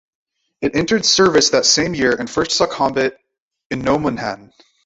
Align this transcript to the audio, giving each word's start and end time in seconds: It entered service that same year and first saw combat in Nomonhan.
It 0.61 0.75
entered 0.75 1.05
service 1.05 1.51
that 1.51 1.63
same 1.63 1.93
year 1.93 2.15
and 2.15 2.27
first 2.27 2.53
saw 2.53 2.65
combat 2.65 3.19
in 3.69 3.83
Nomonhan. 3.83 4.51